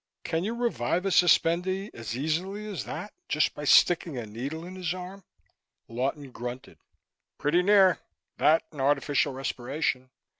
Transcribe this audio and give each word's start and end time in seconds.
Can 0.23 0.43
you 0.43 0.55
revive 0.55 1.05
a 1.05 1.11
suspendee 1.11 1.91
as 1.93 2.17
easily 2.17 2.65
as 2.65 2.85
that, 2.85 3.13
just 3.29 3.53
by 3.53 3.65
sticking 3.65 4.17
a 4.17 4.25
needle 4.25 4.65
in 4.65 4.73
his 4.75 4.95
arm?" 4.95 5.23
Lawton 5.87 6.31
grunted. 6.31 6.79
"Pretty 7.37 7.61
near, 7.61 7.99
that 8.37 8.63
and 8.71 8.81
artificial 8.81 9.31
respiration. 9.31 10.09